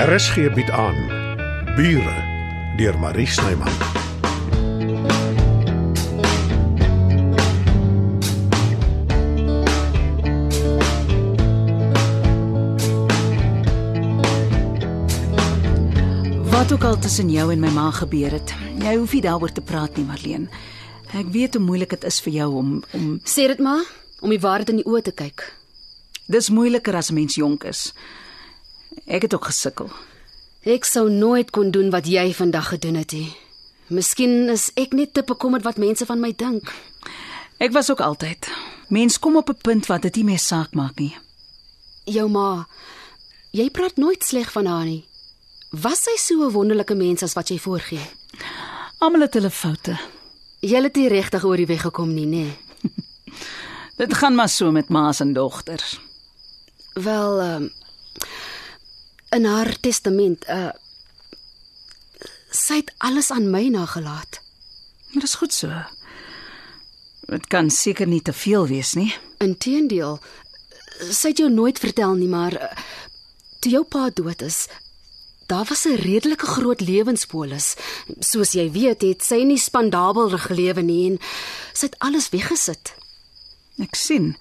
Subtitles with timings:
[0.00, 0.96] RSG bied aan
[1.76, 2.16] Bure
[2.76, 3.68] deur Marie Snyman.
[3.68, 3.72] Wat
[16.72, 19.96] ook al tussen jou en my ma gebeur het, jy hoef nie daaroor te praat
[19.96, 20.48] nie, Marleen.
[21.12, 23.84] Ek weet hoe moeilik dit is vir jou om om Sê dit maar
[24.24, 25.44] om die waarheid in die oë te kyk.
[26.26, 27.92] dis moeiliker as mens jonk is.
[29.06, 29.90] Ek het ook gesukkel.
[30.62, 33.32] Ek sou nooit kon doen wat jy vandag gedoen het nie.
[33.88, 36.70] Miskien is ek net te bekommerd wat mense van my dink.
[37.58, 38.48] Ek was ook altyd.
[38.88, 41.16] Mens kom op 'n punt wat dit nie meer saak maak nie.
[42.04, 42.66] Jou ma,
[43.50, 45.04] jy praat nooit sleg van haar nie.
[45.70, 48.06] Was sy so 'n wonderlike mens as wat jy voorgee?
[48.98, 49.98] Almal het hulle foute.
[50.60, 52.46] Jy het nie regtig oor die weg gekom nie, nê?
[54.00, 56.00] Dit gaan maar so met ma's en dogters.
[56.94, 57.68] Wel, ehm
[59.30, 60.70] in haar testament, uh
[62.50, 64.40] sy het alles aan my nagelaat.
[65.12, 65.70] Maar dis goed so.
[67.30, 69.12] Dit kan seker nie te veel wees nie.
[69.38, 70.18] Inteendeel,
[71.14, 72.70] sy het jou nooit vertel nie, maar uh,
[73.62, 74.64] toe jou pa dood is,
[75.46, 77.76] daar was 'n redelike groot lewenspolis.
[78.18, 81.18] Soos jy weet, het sy nie spandabel gelewe nie en
[81.72, 82.94] sy het alles weggesit.
[83.78, 84.36] Ek sien.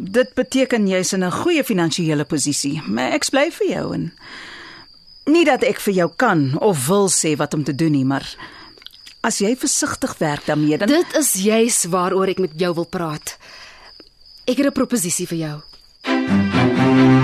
[0.00, 4.12] Dit beteken jy's in 'n goeie finansiële posisie, maar ek bly vir jou en
[5.26, 8.24] nie dat ek vir jou kan of wil sê wat om te doen nie, maar
[9.20, 13.38] as jy versigtig werk daarmee dan Dit is juis waaroor ek met jou wil praat.
[14.46, 15.60] Ek het 'n proposisie vir jou.
[16.02, 17.19] Sjoe,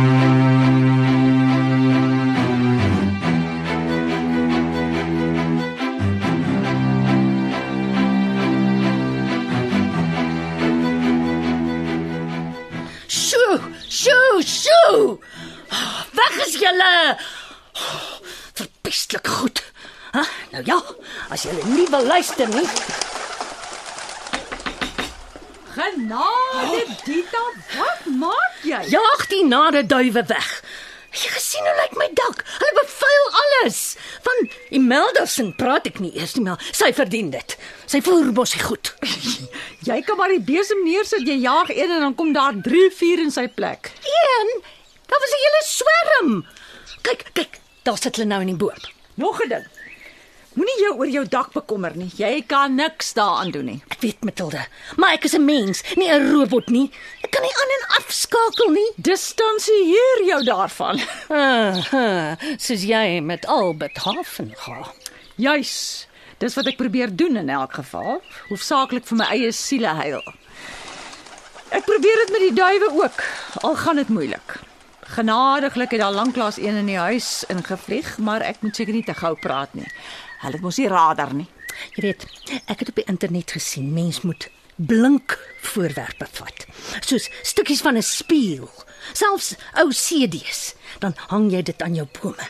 [16.86, 17.16] Julle.
[18.54, 19.62] Verpestelik goed.
[20.12, 20.22] Ha?
[20.50, 20.82] Nou ja,
[21.28, 22.66] as julle nie wil luister nie.
[25.76, 27.42] Genade, Dita,
[27.76, 28.80] wat maak jy?
[28.94, 30.52] Jaag die nare duwe weg.
[31.16, 32.42] Jy gesien hoe lyk my dak?
[32.60, 33.80] Hulle bevuil alles.
[34.24, 34.40] Van
[34.78, 37.56] Imeldersen praat ek nie eers nie, maar sy verdien dit.
[37.88, 38.92] Sy voer mos nie goed.
[39.88, 43.22] Jy kan maar die besem neersit, jy jaag een en dan kom daar 3, 4
[43.22, 43.92] in sy plek.
[44.02, 44.52] Een,
[45.06, 46.32] daar was 'n hele swerm.
[47.06, 48.80] Kyk, kyk, daar sit hulle nou in die boom.
[49.14, 49.66] Nog 'n ding.
[50.56, 52.10] Moenie jou oor jou dak bekommer nie.
[52.16, 53.82] Jy kan niks daaraan doen nie.
[53.88, 56.90] Ek weet Matilda, maar ek is 'n mens, nie 'n robot nie.
[57.22, 58.90] Ek kan nie aan en afskakel nie.
[58.96, 60.98] Distansieer jou daarvan.
[62.64, 64.86] Soos jy met Albert Hafen gaan.
[65.36, 66.06] Juis.
[66.38, 68.22] Dis wat ek probeer doen in elk geval.
[68.48, 70.22] Hoofsaaklik vir my eie siele heil.
[71.70, 73.22] Ek probeer dit met die duwe ook,
[73.62, 74.65] al gaan dit moeilik.
[75.06, 79.14] Genadiglik het daar lanklaas een in die huis ingevlieg, maar ek moet seker nie te
[79.14, 79.86] gou praat nie.
[80.42, 81.46] Hulle het mos nie radar nie.
[81.94, 82.26] Jy weet,
[82.66, 86.66] ek het op die internet gesien mens moet blink voorwerpe vat,
[87.00, 88.70] soos stukkies van 'n spieël,
[89.12, 90.74] selfs ou CD's.
[90.98, 92.48] Dan hang jy dit aan jou bome.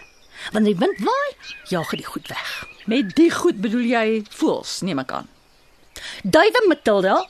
[0.53, 1.37] Wanneer die wind waai,
[1.69, 2.67] jaag dit goed weg.
[2.87, 5.29] Met die goed bedoel jy voels, neem ek aan.
[6.23, 7.27] Duwe Matilda,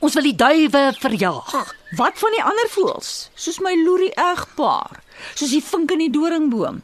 [0.00, 1.54] ons wil die duwe verjaag.
[1.96, 3.30] Wat van die ander voëls?
[3.34, 5.00] Soos my loerie egpaar,
[5.34, 6.82] soos die vink in die doringboom.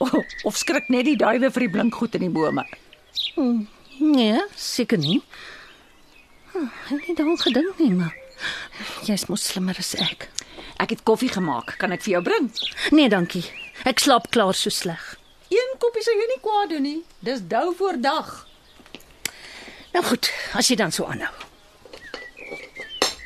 [0.00, 0.14] Of,
[0.48, 2.64] of skrik net die duwe vir die blinkgoed in die bome.
[4.00, 5.20] Nee, seker nie.
[6.52, 8.14] Hm, Ek het nie daaraan gedink nie, maar
[9.06, 10.28] jy's mos slimmer as ek.
[10.80, 12.48] Ek het koffie gemaak, kan ek vir jou bring?
[12.96, 13.44] Nee, dankie.
[13.84, 15.02] Ek slaap klaar so sleg.
[15.52, 16.98] Een koppie sal jou nie kwaad doen nie.
[17.26, 18.32] Dis dou voor dag.
[19.92, 21.32] Nou goed, as jy dan so aanhou.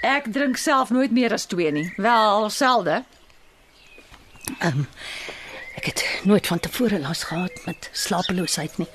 [0.05, 1.87] Ek drink self nooit meer as 2 nie.
[1.97, 3.03] Wel, selde.
[4.59, 4.87] Ehm um,
[5.75, 8.89] ek het nooit van tevore las gehad met slapeloosheid nie.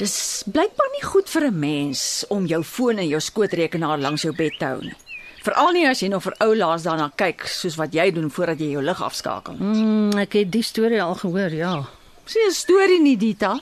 [0.00, 4.34] Dis blykbaar nie goed vir 'n mens om jou foon en jou skootrekenaar langs jou
[4.34, 4.96] bed te hou nie.
[5.42, 8.58] Veral nie as jy nog vir ou laas daarna kyk soos wat jy doen voordat
[8.58, 9.54] jy jou lig afskakel.
[9.54, 11.88] Mm, ek het die storie al gehoor, ja.
[12.24, 13.60] Sien 'n storie nie, Dita.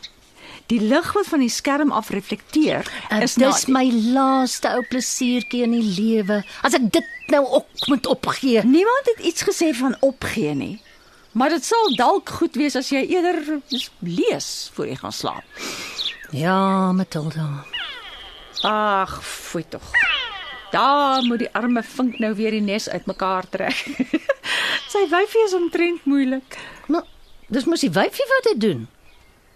[0.69, 4.82] Die lig wat van die skerm af reflekteer, En is dis na my laaste ou
[4.91, 6.43] plesiertjie in die lewe.
[6.62, 8.61] As ek dit nou ook moet opgee.
[8.65, 10.76] Niemand het iets gesê van opgee nie.
[11.32, 13.41] Maar dit sal dalk goed wees as jy eerder
[14.05, 15.65] lees voor jy gaan slaap.
[16.37, 17.64] Ja, Matilda.
[18.69, 19.88] Ag, fooi tog.
[20.71, 23.85] Daar moet die arme vink nou weer die nes uitmekaar trek.
[24.93, 26.61] Sy wyfie is omtrent moeilik.
[26.93, 27.09] Maar
[27.49, 28.88] dis mos die wyfie wat dit doen.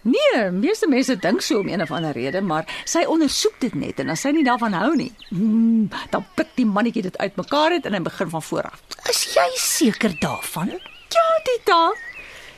[0.03, 4.01] Nee, meeste mense dink so om een of ander rede, maar sy ondersoek dit net
[4.03, 7.85] en as sy nie daarvan hou nie, hmm, dan pik die mannetjie dit uitmekaar uit
[7.87, 8.81] en hy begin van voor af.
[9.09, 10.73] Is jy seker daarvan?
[11.13, 11.83] Ja, Tita.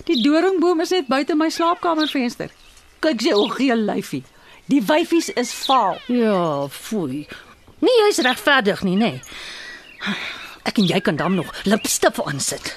[0.09, 2.49] Die doringboom is net buite my slaapkamervenster.
[3.05, 4.23] Kyk sy ou geel lyfie.
[4.69, 5.99] Die wyfies is vaal.
[6.09, 7.27] Ja, foei.
[7.85, 9.11] Nee, jy's regverdig nie, nê?
[9.19, 10.15] Nee.
[10.65, 12.73] Ek en jy kan dan nog lipstif aansit.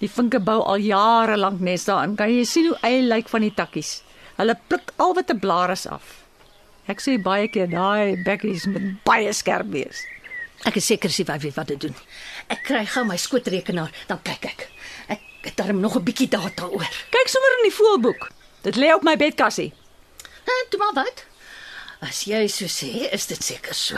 [0.00, 2.16] Die vinke bou al jare lank nes daarin.
[2.16, 3.98] Kan jy sien hoe eie lyk van die takkies?
[4.36, 6.24] Hulle pluk al wat 'n blaar is af.
[6.86, 10.04] Ek sê baie keer daai bekkies moet baie skerp wees.
[10.64, 11.94] Ek is seker sy weet wat dit doen.
[12.48, 14.68] Ek kry gou my skootrekenaar, dan kyk ek.
[15.08, 16.88] Ek het darm nog 'n bietjie data oor.
[17.10, 18.30] Kyk sommer in die voelboek.
[18.62, 19.72] Dit lê op my bedkassie.
[20.44, 21.24] En toe maar wat?
[22.00, 23.96] As jy so sê, is dit seker so.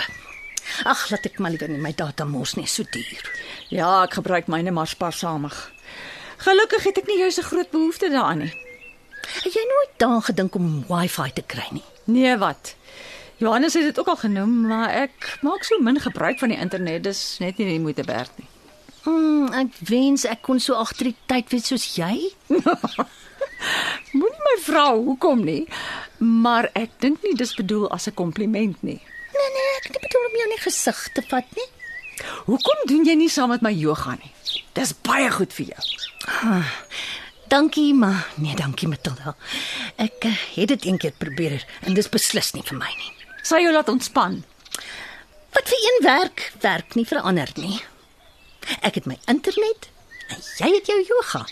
[0.85, 3.31] Ag, laat ek maar liewer nie my data mors nie, so duur.
[3.69, 5.73] Ja, ek gebruik myne maar spaarsamig.
[6.39, 8.68] Gelukkig het ek nie juis 'n groot behoefte daaraan nie.
[9.45, 11.85] Het jy nooit daaraan gedink om Wi-Fi te kry nie?
[12.05, 12.75] Nee, wat?
[13.39, 17.05] Johannes het dit ook al genoem, maar ek maak so min gebruik van die internet,
[17.05, 18.49] dis net nie die moeite werd nie.
[19.07, 22.33] Mm, ek wens ek kon so agter die tyd wees soos jy.
[24.19, 25.63] Moenie my vra hoekom nie,
[26.19, 29.01] maar ek dink nie dis bedoel as 'n kompliment nie.
[29.35, 31.69] Nee nee, ek het bedoel om jou nie gesig te vat nie.
[32.51, 34.33] Hoekom doen jy nie saam met my yoga nie?
[34.75, 35.85] Dis baie goed vir jou.
[37.49, 39.37] Dankie, maar nee, dankie Matilda.
[39.97, 43.13] Ek uh, het dit een keer probeer en dis beslis nie vir my nie.
[43.43, 44.43] Sal jou laat ontspan.
[45.57, 47.79] Wat vir een werk, werk nie vir ander nie.
[48.85, 49.89] Ek het my internet
[50.29, 51.47] en jy het jou yoga.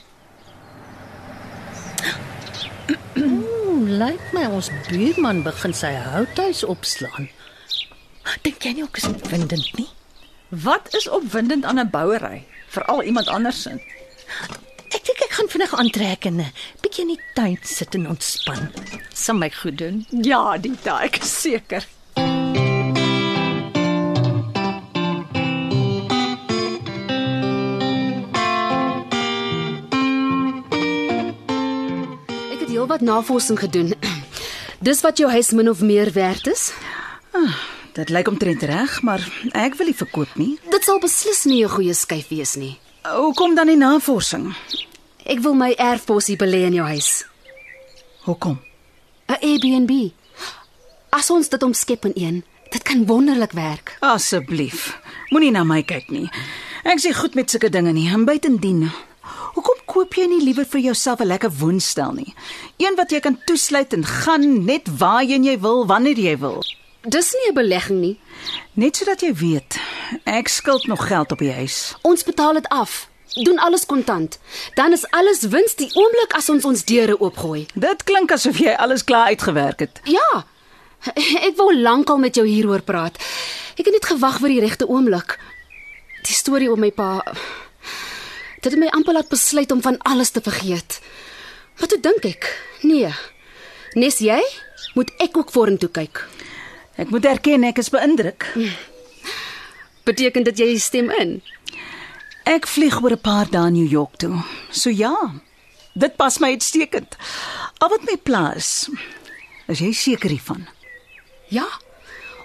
[3.16, 7.31] Ooh, lyk my ons buurman begin sy houthuis opslaan.
[8.44, 9.88] Dink jy nie ook is opwindend nie?
[10.52, 12.44] Wat is opwindend aan 'n bouery?
[12.69, 13.81] Veral iemand anders se.
[15.37, 18.71] Gaan vinnig aantrek en 'n bietjie in die tuin sit en ontspan.
[19.12, 20.06] Sal my goed doen.
[20.11, 21.85] Ja, Dita, ek is seker.
[32.53, 33.93] Ek het heelwat navorsing gedoen.
[34.89, 36.73] Dis wat jou huis min of meer werd is.
[37.93, 39.21] Dit lyk omtrent reg, maar
[39.53, 40.59] ek wil nie verkoop nie.
[40.71, 42.79] Dit sal beslis nie 'n goeie skuif wees nie.
[43.05, 44.55] Hoekom dan die navorsing?
[45.26, 47.25] Ek wil my erfposie belê in jou huis.
[48.26, 48.61] Hoekom?
[49.26, 50.12] 'n Airbnb.
[51.11, 53.96] As ons dit omskep in een, dit kan wonderlik werk.
[54.00, 55.00] Asseblief,
[55.31, 56.31] moenie na my kyk nie.
[56.84, 58.06] Ek sê goed met sulke dinge nie.
[58.12, 58.90] En buitendien,
[59.55, 62.34] hoekom koop jy nie liewer vir jouself 'n lekker woonstel nie?
[62.79, 66.62] Een wat jy kan toesluit en gaan net waarheen jy wil, wanneer jy wil.
[67.02, 68.20] Dis nie 'n belegging nie.
[68.75, 69.79] Net sodat jy weet,
[70.25, 71.96] ek skuld nog geld op die huis.
[72.02, 73.08] Ons betaal dit af.
[73.44, 74.38] Doen alles kontant.
[74.75, 77.67] Dan is alles wins die oomblik as ons ons deure oopgooi.
[77.75, 80.00] Dit klink asof jy alles klaar uitgewerk het.
[80.09, 80.47] Ja.
[81.47, 83.21] Ek wou lankal met jou hieroor praat.
[83.77, 85.37] Ek het net gewag vir die regte oomblik.
[86.25, 87.21] Die storie oor my pa
[88.67, 90.99] dit het my amper laat besluit om van alles te vergeet.
[91.79, 92.49] Maar toe dink ek,
[92.82, 93.12] nee.
[93.94, 94.41] Nes jy
[94.97, 96.25] moet ek ook vorentoe kyk.
[96.99, 98.49] Ek moet erken ek is beïndruk.
[100.09, 101.39] Beteken dit jy stem in?
[102.46, 104.38] Ek vlieg oor 'n paar dae New York toe.
[104.70, 105.34] So ja.
[105.94, 107.16] Dit pas my uitstekend.
[107.78, 108.88] Al wat my pla is,
[109.66, 110.66] is jy seker hiervan?
[111.48, 111.66] Ja.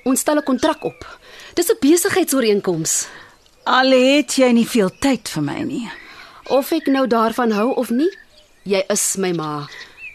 [0.03, 1.19] Ons stel 'n kontrak op.
[1.53, 3.07] Dis 'n besigheidsooreenkoms.
[3.63, 5.91] Al het jy nie veel tyd vir my nie.
[6.49, 8.09] Of ek nou daarvan hou of nie,
[8.63, 9.67] jy is my ma.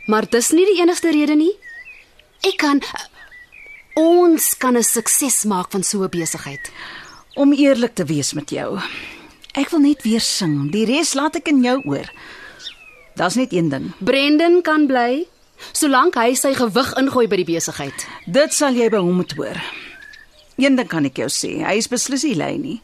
[0.07, 1.55] Maar dis nie die enigste rede nie.
[2.43, 2.83] Ek kan
[3.95, 6.71] ons kan 'n sukses maak van so 'n besigheid.
[7.35, 8.81] Om eerlik te wees met jou.
[9.57, 10.69] Ek wil net weer sing.
[10.69, 12.11] Die res laat ek in jou oor.
[13.17, 13.89] Daar's net een ding.
[14.05, 15.25] Brendan kan bly
[15.73, 18.05] solank hy sy gewig ingooi by die besigheid.
[18.29, 19.57] Dit sal jy by hom moet hoor.
[20.61, 22.77] Een ding kan ek jou sê, hy is beslis nie lui nie.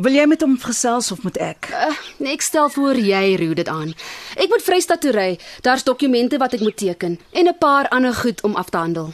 [0.00, 1.68] Wil jy met hom gesels of moet ek?
[1.70, 1.92] Uh,
[2.32, 3.92] ek stel voor jy roer dit aan.
[4.40, 5.28] Ek moet Vrystaat toe ry.
[5.62, 9.12] Daar's dokumente wat ek moet teken en 'n paar ander goed om af te handel.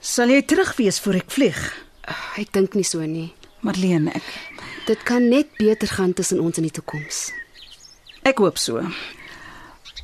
[0.00, 1.60] Sal jy terug wees voor ek vlieg?
[2.08, 3.32] Uh, ek dink nie so nie.
[3.60, 4.26] Marlene, ek
[4.86, 7.30] Dit kan net beter gaan tussen ons in die toekoms.
[8.22, 8.82] ek hoop so.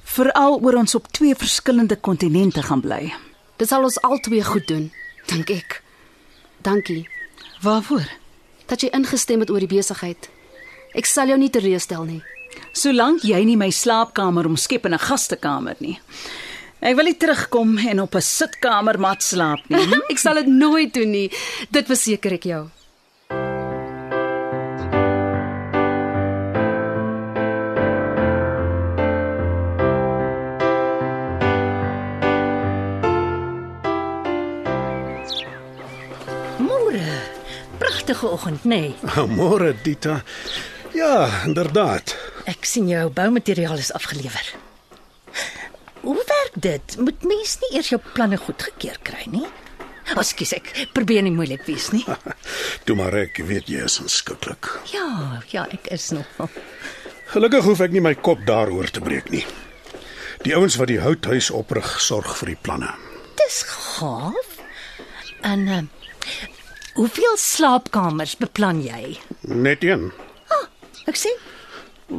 [0.04, 3.12] Veral oor ons op twee verskillende kontinente gaan bly.
[3.58, 4.90] Dit sal ons albei goed doen,
[5.26, 5.82] dink ek.
[6.62, 7.06] Dankie
[7.62, 8.06] Waarvoor?
[8.68, 10.28] dat jy ingestem het oor die besigheid.
[10.94, 12.22] Ek sal jou nie teleurstel nie.
[12.76, 15.98] Solank jy nie my slaapkamer omskep in 'n gastekamer nie.
[16.82, 19.86] Ek wil nie terugkom en op 'n sitkamermat slaap nie.
[19.86, 20.00] hm?
[20.12, 21.30] ek sal dit nooit doen nie.
[21.70, 22.68] Dit verseker ek jou.
[38.18, 38.80] Pragtige oggend, nê?
[39.14, 39.26] Nee.
[39.38, 40.22] Môre Dita.
[40.90, 42.16] Ja, inderdaad.
[42.50, 44.54] Ek sien jou boumateriaal is afgelewer.
[46.00, 46.96] Hoe werk dit?
[46.98, 49.46] Moet mens nie eers jou planne goedgekeur kry nie?
[50.18, 52.02] Ekskuus, ek probeer nie moeilik wees nie.
[52.88, 54.66] Toe maar ek weet jy is onskikkelik.
[54.90, 56.26] Ja, ja, ek is nog.
[57.36, 59.44] Gelukkig hoef ek nie my kop daaroor te breek nie.
[60.42, 62.90] Die ouens wat die houthuis oprig, sorg vir die planne.
[63.38, 64.56] Dis gaaf.
[65.46, 65.82] En uh,
[66.98, 69.14] hoeveel slaapkamers beplan jy?
[69.46, 70.10] Net een.
[71.08, 71.36] Ek sien.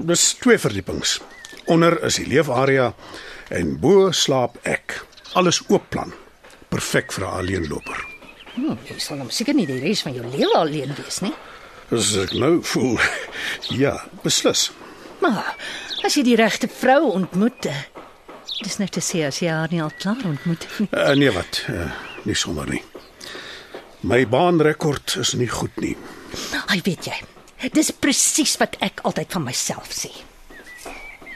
[0.09, 1.17] Dis twee verdiepings.
[1.69, 2.93] Onder is die leefarea
[3.53, 5.01] en bo slaap ek.
[5.37, 6.13] Alles oop plan.
[6.69, 7.99] Perfek vir 'n alleenloper.
[8.55, 11.33] Hm, jy sal nou seker nie die res van jou lewe alleen wees nie.
[11.91, 12.99] As ek nou voel,
[13.83, 14.71] ja, beslis.
[15.21, 15.55] Maar
[16.03, 17.83] as jy die regte vrou ontmoet, eh,
[18.63, 20.87] dis net te sê as jy haar nie al klaar ontmoet nie.
[20.91, 21.91] Uh, nee wat, uh,
[22.23, 22.83] nie sommer nie.
[23.99, 25.95] My baanrekord is nie goed nie.
[26.71, 27.17] Ai, weet jy.
[27.75, 30.11] Dis presies wat ek altyd van myself sê.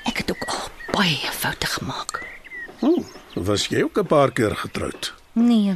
[0.08, 2.22] Ek het ook al baie foute gemaak.
[2.80, 3.04] Oh,
[3.36, 5.14] was jy ook 'n paar keer getroud?
[5.34, 5.76] Nee.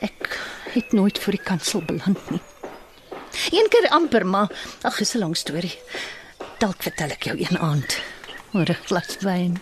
[0.00, 0.38] Ek
[0.74, 2.40] het nooit voor die kansel beland nie.
[3.50, 4.48] Een keer amper, maar
[4.82, 5.78] ag, is 'n lang storie.
[6.58, 8.00] Dalk vertel ek jou een aand
[8.52, 9.60] oor 'n glas wyn.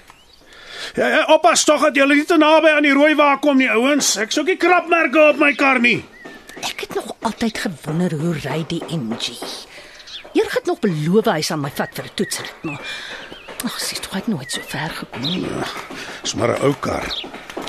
[0.95, 3.71] Ja, ja oppas tog dat jy nie te naby aan die rooi wa kom nie,
[3.71, 4.17] ouens.
[4.17, 6.05] Ek soek nie krapmerke op my kar nie.
[6.63, 9.37] Ek het nog altyd gewonder hoe ry die MG.
[10.33, 12.81] Eers het nog beloof hy sal my vat vir 'n toetsrit, maar
[13.65, 15.47] ag, sy het tog nooit so ver gekom nie.
[16.23, 17.07] Dis maar 'n ou kar.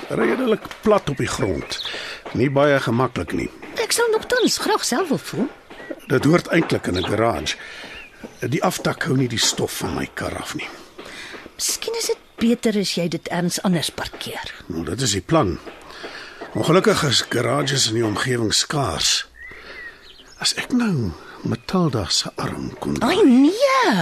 [0.09, 1.79] Redelik plat op die grond.
[2.33, 3.49] Nie baie gemaklik nie.
[3.83, 5.47] Ek sou nog tans graag self wil voel.
[6.07, 7.55] Dit hoort eintlik in 'n garage.
[8.39, 10.67] Die aftak hou nie die stof van my kar af nie.
[11.55, 12.09] Miskien is
[12.43, 14.51] beter as jy dit erns anders parkeer.
[14.67, 15.55] Nou, dit is die plan.
[16.53, 19.23] Ongelukkig is garages in die omgewing skaars.
[20.43, 21.13] As ek nou
[21.47, 23.95] Matilda se arm kon Ai nee.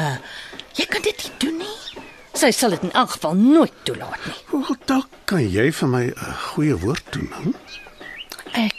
[0.78, 1.78] Jy kan dit nie doen nie.
[2.38, 4.38] Sy sal dit in elk geval nooit toelaat nie.
[4.52, 7.52] Wel, dalk kan jy vir my 'n goeie woord doen, hè?
[8.66, 8.76] Ek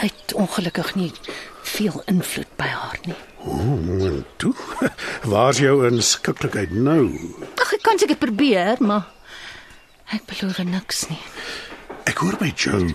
[0.00, 1.12] het ongelukkig nie
[1.62, 3.16] veel invloed by haar nie.
[3.44, 3.56] O,
[4.06, 4.54] en toe.
[5.32, 7.06] Waar's jou inskikkelikheid nou?
[7.60, 9.08] Ag, ek kan seker probeer, maar
[10.12, 11.20] ek beloof niks nie.
[12.10, 12.92] Ek hoor by Joe,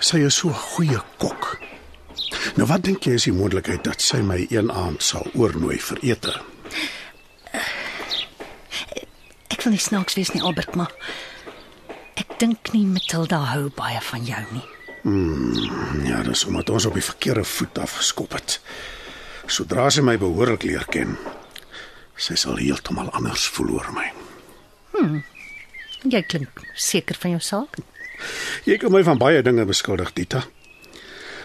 [0.00, 1.58] sy is so 'n goeie kok.
[2.56, 5.98] Nou wat dink jy is die moontlikheid dat sy my een aand sal oornooi vir
[6.02, 6.34] ete?
[9.52, 10.92] Ek wil nie snaaks wees nie, Albert, maar
[12.16, 14.66] ek dink nie Matilda hou baie van jou nie.
[16.08, 18.60] Ja, dis omdat ons op die verkeerde voet afgeskop het.
[19.52, 21.10] Sodra sy my behoorlik leer ken,
[22.16, 24.06] sy sal heeltemal anders voel oor my.
[26.08, 27.76] Jy klink seker van jou saak.
[28.64, 30.40] Jy kan my van baie dinge beskuldig, Dita.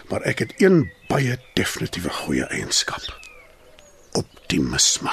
[0.08, 3.04] Maar ek het een baie definitiewe goeie eienskap.
[4.16, 5.12] Optimisme.